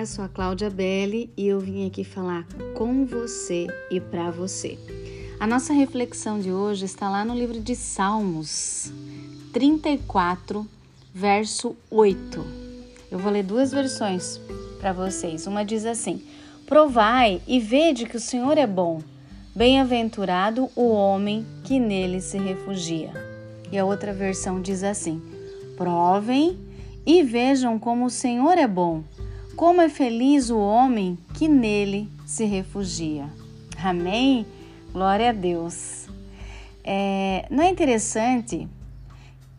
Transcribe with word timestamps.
Eu 0.00 0.06
sou 0.06 0.24
a 0.24 0.28
Cláudia 0.30 0.70
Belli 0.70 1.30
e 1.36 1.46
eu 1.46 1.60
vim 1.60 1.86
aqui 1.86 2.04
falar 2.04 2.46
com 2.74 3.04
você 3.04 3.66
e 3.90 4.00
para 4.00 4.30
você. 4.30 4.78
A 5.38 5.46
nossa 5.46 5.74
reflexão 5.74 6.40
de 6.40 6.50
hoje 6.50 6.86
está 6.86 7.10
lá 7.10 7.22
no 7.22 7.34
livro 7.34 7.60
de 7.60 7.76
Salmos 7.76 8.90
34, 9.52 10.66
verso 11.12 11.76
8. 11.90 12.46
Eu 13.10 13.18
vou 13.18 13.30
ler 13.30 13.42
duas 13.42 13.72
versões 13.72 14.40
para 14.80 14.90
vocês. 14.90 15.46
Uma 15.46 15.66
diz 15.66 15.84
assim: 15.84 16.24
Provai 16.64 17.42
e 17.46 17.60
vede 17.60 18.06
que 18.06 18.16
o 18.16 18.20
Senhor 18.20 18.56
é 18.56 18.66
bom. 18.66 19.02
Bem-aventurado 19.54 20.70
o 20.74 20.88
homem 20.88 21.44
que 21.62 21.78
nele 21.78 22.22
se 22.22 22.38
refugia. 22.38 23.12
E 23.70 23.78
a 23.78 23.84
outra 23.84 24.14
versão 24.14 24.62
diz 24.62 24.82
assim: 24.82 25.20
Provem 25.76 26.58
e 27.04 27.22
vejam 27.22 27.78
como 27.78 28.06
o 28.06 28.10
Senhor 28.10 28.56
é 28.56 28.66
bom 28.66 29.04
como 29.60 29.82
é 29.82 29.90
feliz 29.90 30.48
o 30.48 30.58
homem 30.58 31.18
que 31.34 31.46
nele 31.46 32.10
se 32.24 32.46
refugia. 32.46 33.28
Amém? 33.76 34.46
Glória 34.90 35.28
a 35.28 35.32
Deus. 35.34 36.08
É, 36.82 37.46
não 37.50 37.62
é 37.62 37.68
interessante 37.68 38.66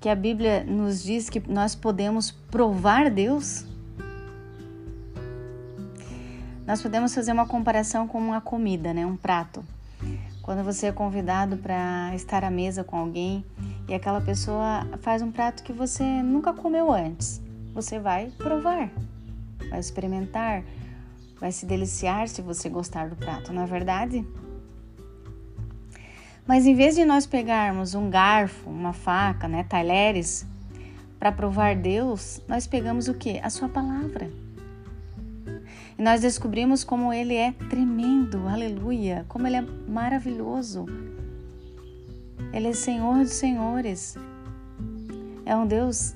que 0.00 0.08
a 0.08 0.14
Bíblia 0.14 0.62
nos 0.62 1.02
diz 1.02 1.28
que 1.28 1.42
nós 1.48 1.74
podemos 1.74 2.30
provar 2.30 3.10
Deus? 3.10 3.64
Nós 6.64 6.80
podemos 6.80 7.12
fazer 7.12 7.32
uma 7.32 7.48
comparação 7.48 8.06
com 8.06 8.18
uma 8.18 8.40
comida, 8.40 8.94
né? 8.94 9.04
um 9.04 9.16
prato. 9.16 9.64
Quando 10.42 10.62
você 10.62 10.86
é 10.86 10.92
convidado 10.92 11.56
para 11.56 12.12
estar 12.14 12.44
à 12.44 12.50
mesa 12.52 12.84
com 12.84 12.96
alguém 12.96 13.44
e 13.88 13.94
aquela 13.94 14.20
pessoa 14.20 14.86
faz 15.00 15.22
um 15.22 15.32
prato 15.32 15.64
que 15.64 15.72
você 15.72 16.04
nunca 16.22 16.52
comeu 16.52 16.92
antes, 16.92 17.42
você 17.74 17.98
vai 17.98 18.30
provar 18.38 18.88
vai 19.70 19.78
experimentar, 19.78 20.62
vai 21.40 21.52
se 21.52 21.66
deliciar 21.66 22.28
se 22.28 22.42
você 22.42 22.68
gostar 22.68 23.08
do 23.08 23.16
prato, 23.16 23.52
não 23.52 23.62
é 23.62 23.66
verdade? 23.66 24.26
Mas 26.46 26.66
em 26.66 26.74
vez 26.74 26.94
de 26.94 27.04
nós 27.04 27.26
pegarmos 27.26 27.94
um 27.94 28.08
garfo, 28.08 28.70
uma 28.70 28.92
faca, 28.94 29.46
né, 29.46 29.64
talheres, 29.64 30.46
para 31.18 31.30
provar 31.30 31.76
Deus, 31.76 32.40
nós 32.48 32.66
pegamos 32.66 33.08
o 33.08 33.14
que? 33.14 33.38
A 33.40 33.50
sua 33.50 33.68
palavra. 33.68 34.30
E 35.98 36.02
nós 36.02 36.20
descobrimos 36.20 36.84
como 36.84 37.12
ele 37.12 37.34
é 37.34 37.52
tremendo, 37.68 38.46
aleluia, 38.48 39.26
como 39.28 39.46
ele 39.46 39.56
é 39.56 39.60
maravilhoso. 39.60 40.86
Ele 42.52 42.68
é 42.68 42.72
Senhor 42.72 43.18
dos 43.18 43.32
senhores. 43.32 44.16
É 45.44 45.56
um 45.56 45.66
Deus 45.66 46.14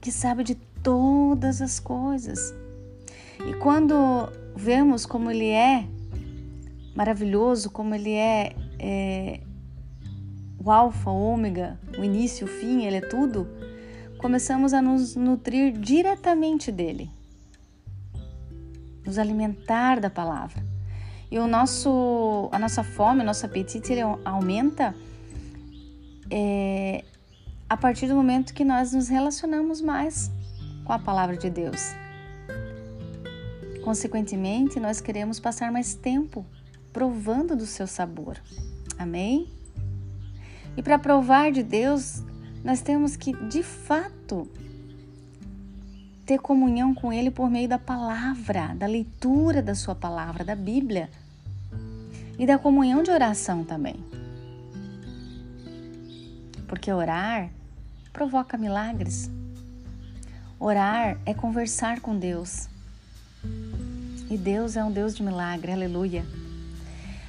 que 0.00 0.12
sabe 0.12 0.44
de 0.44 0.56
todas 0.84 1.60
as 1.60 1.80
coisas. 1.80 2.54
E 3.48 3.54
quando 3.54 4.30
vemos 4.54 5.04
como 5.04 5.30
Ele 5.30 5.48
é 5.48 5.88
maravilhoso, 6.94 7.70
como 7.70 7.94
Ele 7.94 8.12
é, 8.12 8.54
é 8.78 9.40
o 10.62 10.70
Alfa, 10.70 11.10
o 11.10 11.20
Ômega, 11.20 11.80
o 11.98 12.04
início, 12.04 12.46
o 12.46 12.48
fim, 12.48 12.84
Ele 12.84 12.98
é 12.98 13.00
tudo, 13.00 13.48
começamos 14.18 14.72
a 14.72 14.80
nos 14.80 15.16
nutrir 15.16 15.72
diretamente 15.72 16.70
dele, 16.70 17.10
nos 19.04 19.18
alimentar 19.18 19.98
da 19.98 20.10
palavra. 20.10 20.62
E 21.30 21.38
o 21.38 21.48
nosso, 21.48 22.48
a 22.52 22.58
nossa 22.58 22.84
fome, 22.84 23.22
o 23.22 23.24
nosso 23.24 23.44
apetite, 23.44 23.92
ele 23.92 24.02
aumenta 24.24 24.94
é, 26.30 27.04
a 27.68 27.76
partir 27.76 28.06
do 28.06 28.14
momento 28.14 28.54
que 28.54 28.64
nós 28.64 28.92
nos 28.92 29.08
relacionamos 29.08 29.80
mais 29.80 30.30
com 30.84 30.92
a 30.92 30.98
palavra 30.98 31.36
de 31.36 31.50
Deus. 31.50 31.94
Consequentemente, 33.82 34.78
nós 34.80 35.00
queremos 35.00 35.40
passar 35.40 35.70
mais 35.72 35.94
tempo 35.94 36.44
provando 36.92 37.56
do 37.56 37.66
seu 37.66 37.86
sabor. 37.86 38.40
Amém? 38.98 39.48
E 40.76 40.82
para 40.82 40.98
provar 40.98 41.52
de 41.52 41.62
Deus, 41.62 42.22
nós 42.62 42.80
temos 42.80 43.16
que, 43.16 43.32
de 43.48 43.62
fato, 43.62 44.48
ter 46.24 46.38
comunhão 46.38 46.94
com 46.94 47.12
Ele 47.12 47.30
por 47.30 47.50
meio 47.50 47.68
da 47.68 47.78
palavra, 47.78 48.74
da 48.74 48.86
leitura 48.86 49.62
da 49.62 49.74
Sua 49.74 49.94
palavra, 49.94 50.44
da 50.44 50.56
Bíblia 50.56 51.10
e 52.38 52.46
da 52.46 52.58
comunhão 52.58 53.02
de 53.02 53.10
oração 53.10 53.64
também. 53.64 53.96
Porque 56.66 56.90
orar 56.90 57.50
provoca 58.12 58.56
milagres. 58.56 59.30
Orar 60.58 61.18
é 61.26 61.34
conversar 61.34 62.00
com 62.00 62.18
Deus. 62.18 62.68
E 64.30 64.38
Deus 64.38 64.76
é 64.76 64.84
um 64.84 64.90
Deus 64.90 65.14
de 65.14 65.22
milagre, 65.22 65.72
aleluia. 65.72 66.24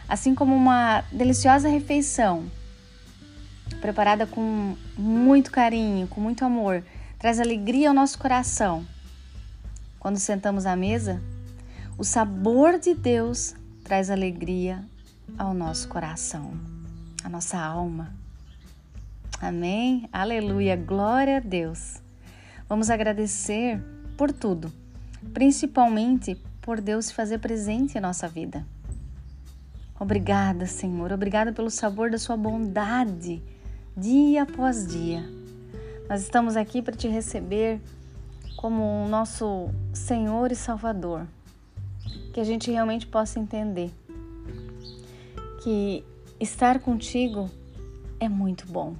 Assim 0.08 0.36
como 0.36 0.56
uma 0.56 1.02
deliciosa 1.12 1.68
refeição, 1.68 2.46
preparada 3.82 4.26
com 4.26 4.76
muito 4.98 5.52
carinho, 5.52 6.08
com 6.08 6.22
muito 6.22 6.46
amor, 6.46 6.84
traz 7.18 7.40
alegria 7.40 7.90
ao 7.90 7.96
nosso 7.96 8.18
coração. 8.20 8.86
Quando 10.00 10.18
sentamos 10.18 10.66
à 10.66 10.76
mesa, 10.76 11.22
o 11.98 12.04
sabor 12.04 12.80
de 12.80 12.94
Deus 12.94 13.56
traz 13.84 14.10
alegria 14.10 14.84
ao 15.38 15.54
nosso 15.54 15.88
coração, 15.88 16.54
à 17.24 17.30
nossa 17.30 17.60
alma. 17.60 18.14
Amém? 19.42 20.08
Aleluia, 20.14 20.76
glória 20.76 21.38
a 21.38 21.40
Deus. 21.40 22.05
Vamos 22.68 22.90
agradecer 22.90 23.80
por 24.18 24.32
tudo, 24.32 24.74
principalmente 25.34 26.36
por 26.62 26.82
Deus 26.82 27.06
se 27.06 27.14
fazer 27.14 27.38
presente 27.38 27.96
em 27.96 28.02
nossa 28.02 28.28
vida. 28.28 28.66
Obrigada, 30.00 30.66
Senhor, 30.66 31.12
obrigada 31.12 31.54
pelo 31.54 31.70
sabor 31.70 32.10
da 32.10 32.18
Sua 32.18 32.36
bondade, 32.36 33.44
dia 33.96 34.44
após 34.44 34.88
dia. 34.88 35.24
Nós 36.10 36.24
estamos 36.24 36.58
aqui 36.58 36.82
para 36.82 36.96
te 36.96 37.08
receber 37.08 37.80
como 38.58 39.06
o 39.06 39.08
nosso 39.08 39.70
Senhor 39.94 40.52
e 40.52 40.56
Salvador. 40.56 41.28
Que 42.34 42.40
a 42.40 42.44
gente 42.44 42.72
realmente 42.72 43.06
possa 43.06 43.40
entender 43.40 43.92
que 45.64 46.04
estar 46.40 46.80
contigo 46.80 47.50
é 48.20 48.28
muito 48.28 48.66
bom, 48.66 48.96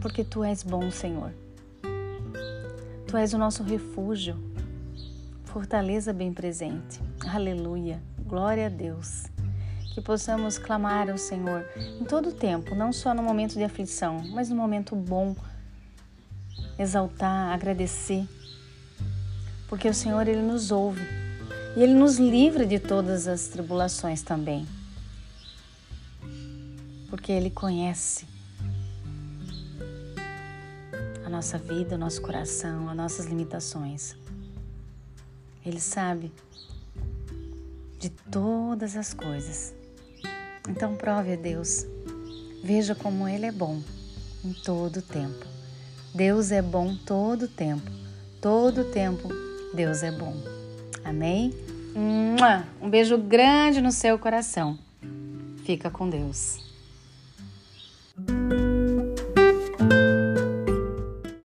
porque 0.00 0.22
tu 0.22 0.44
és 0.44 0.62
bom, 0.62 0.88
Senhor. 0.90 1.32
Tu 3.08 3.16
és 3.16 3.32
o 3.32 3.38
nosso 3.38 3.62
refúgio, 3.62 4.36
fortaleza 5.44 6.12
bem 6.12 6.30
presente. 6.30 7.00
Aleluia, 7.26 8.02
glória 8.26 8.66
a 8.66 8.68
Deus. 8.68 9.24
Que 9.94 10.00
possamos 10.02 10.58
clamar 10.58 11.08
ao 11.08 11.16
Senhor 11.16 11.64
em 11.98 12.04
todo 12.04 12.28
o 12.28 12.32
tempo, 12.32 12.74
não 12.74 12.92
só 12.92 13.14
no 13.14 13.22
momento 13.22 13.54
de 13.54 13.64
aflição, 13.64 14.22
mas 14.28 14.50
no 14.50 14.56
momento 14.56 14.94
bom, 14.94 15.34
exaltar, 16.78 17.50
agradecer, 17.54 18.28
porque 19.70 19.88
o 19.88 19.94
Senhor 19.94 20.28
ele 20.28 20.42
nos 20.42 20.70
ouve. 20.70 21.00
E 21.78 21.82
ele 21.82 21.94
nos 21.94 22.18
livra 22.18 22.66
de 22.66 22.78
todas 22.78 23.26
as 23.26 23.48
tribulações 23.48 24.20
também, 24.20 24.66
porque 27.08 27.32
ele 27.32 27.48
conhece 27.48 28.26
a 31.28 31.30
nossa 31.30 31.58
vida, 31.58 31.94
o 31.94 31.98
nosso 31.98 32.22
coração, 32.22 32.88
as 32.88 32.96
nossas 32.96 33.26
limitações. 33.26 34.16
Ele 35.64 35.78
sabe 35.78 36.32
de 37.98 38.08
todas 38.08 38.96
as 38.96 39.12
coisas. 39.12 39.74
Então 40.66 40.96
prove 40.96 41.34
a 41.34 41.36
Deus. 41.36 41.86
Veja 42.64 42.94
como 42.94 43.28
Ele 43.28 43.44
é 43.44 43.52
bom 43.52 43.82
em 44.42 44.54
todo 44.54 44.96
o 44.96 45.02
tempo. 45.02 45.46
Deus 46.14 46.50
é 46.50 46.62
bom 46.62 46.96
todo 46.96 47.42
o 47.42 47.48
tempo. 47.48 47.90
Todo 48.40 48.80
o 48.80 48.90
tempo 48.90 49.28
Deus 49.74 50.02
é 50.02 50.10
bom. 50.10 50.34
Amém? 51.04 51.52
Um 52.80 52.88
beijo 52.88 53.18
grande 53.18 53.82
no 53.82 53.92
seu 53.92 54.18
coração. 54.18 54.78
Fica 55.64 55.90
com 55.90 56.08
Deus. 56.08 56.58